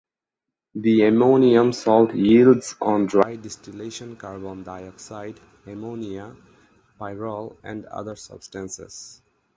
[0.73, 6.35] The ammonium salt yields on dry distillation carbon dioxide, ammonia,
[6.97, 9.21] pyrrol and other substances.